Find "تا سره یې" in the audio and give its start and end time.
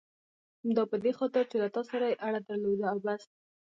1.75-2.19